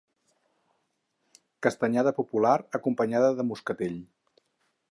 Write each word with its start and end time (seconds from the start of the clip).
Castanyada 1.67 2.13
popular, 2.21 2.55
acompanyada 2.79 3.31
de 3.41 3.47
moscatell. 3.51 4.01